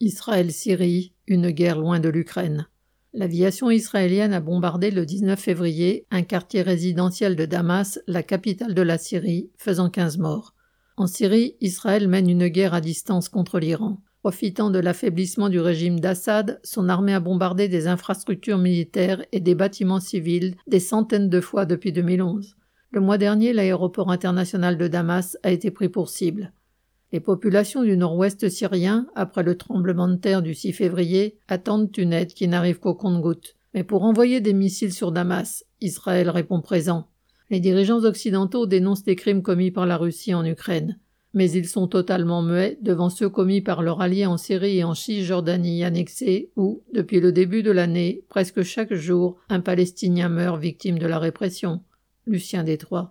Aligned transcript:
Israël-Syrie, 0.00 1.12
une 1.26 1.50
guerre 1.50 1.80
loin 1.80 1.98
de 1.98 2.08
l'Ukraine. 2.08 2.68
L'aviation 3.14 3.68
israélienne 3.68 4.32
a 4.32 4.40
bombardé 4.40 4.92
le 4.92 5.04
19 5.04 5.36
février 5.36 6.06
un 6.12 6.22
quartier 6.22 6.62
résidentiel 6.62 7.34
de 7.34 7.46
Damas, 7.46 7.98
la 8.06 8.22
capitale 8.22 8.74
de 8.74 8.82
la 8.82 8.96
Syrie, 8.96 9.50
faisant 9.56 9.90
15 9.90 10.18
morts. 10.18 10.54
En 10.96 11.08
Syrie, 11.08 11.56
Israël 11.60 12.06
mène 12.06 12.30
une 12.30 12.46
guerre 12.46 12.74
à 12.74 12.80
distance 12.80 13.28
contre 13.28 13.58
l'Iran. 13.58 14.00
Profitant 14.22 14.70
de 14.70 14.78
l'affaiblissement 14.78 15.48
du 15.48 15.58
régime 15.58 15.98
d'Assad, 15.98 16.60
son 16.62 16.88
armée 16.88 17.14
a 17.14 17.20
bombardé 17.20 17.66
des 17.66 17.88
infrastructures 17.88 18.58
militaires 18.58 19.24
et 19.32 19.40
des 19.40 19.56
bâtiments 19.56 20.00
civils 20.00 20.54
des 20.68 20.80
centaines 20.80 21.28
de 21.28 21.40
fois 21.40 21.66
depuis 21.66 21.90
2011. 21.90 22.56
Le 22.92 23.00
mois 23.00 23.18
dernier, 23.18 23.52
l'aéroport 23.52 24.12
international 24.12 24.78
de 24.78 24.86
Damas 24.86 25.36
a 25.42 25.50
été 25.50 25.72
pris 25.72 25.88
pour 25.88 26.08
cible. 26.08 26.52
Les 27.10 27.20
populations 27.20 27.82
du 27.82 27.96
nord-ouest 27.96 28.50
syrien, 28.50 29.06
après 29.14 29.42
le 29.42 29.56
tremblement 29.56 30.08
de 30.08 30.16
terre 30.16 30.42
du 30.42 30.54
6 30.54 30.74
février, 30.74 31.38
attendent 31.48 31.90
une 31.96 32.12
aide 32.12 32.34
qui 32.34 32.48
n'arrive 32.48 32.80
qu'au 32.80 32.94
compte-gouttes. 32.94 33.56
Mais 33.72 33.82
pour 33.82 34.02
envoyer 34.02 34.40
des 34.40 34.52
missiles 34.52 34.92
sur 34.92 35.10
Damas, 35.10 35.64
Israël 35.80 36.28
répond 36.28 36.60
présent. 36.60 37.08
Les 37.48 37.60
dirigeants 37.60 38.04
occidentaux 38.04 38.66
dénoncent 38.66 39.04
des 39.04 39.16
crimes 39.16 39.42
commis 39.42 39.70
par 39.70 39.86
la 39.86 39.96
Russie 39.96 40.34
en 40.34 40.44
Ukraine. 40.44 40.98
Mais 41.32 41.50
ils 41.50 41.68
sont 41.68 41.88
totalement 41.88 42.42
muets 42.42 42.78
devant 42.82 43.08
ceux 43.08 43.28
commis 43.30 43.62
par 43.62 43.82
leurs 43.82 44.02
alliés 44.02 44.26
en 44.26 44.36
Syrie 44.36 44.78
et 44.78 44.84
en 44.84 44.94
Cisjordanie 44.94 45.84
annexée 45.84 46.50
où, 46.56 46.82
depuis 46.92 47.20
le 47.20 47.32
début 47.32 47.62
de 47.62 47.70
l'année, 47.70 48.24
presque 48.28 48.62
chaque 48.62 48.92
jour, 48.92 49.38
un 49.48 49.60
Palestinien 49.60 50.28
meurt 50.28 50.60
victime 50.60 50.98
de 50.98 51.06
la 51.06 51.18
répression. 51.18 51.82
Lucien 52.26 52.64
Détroit. 52.64 53.06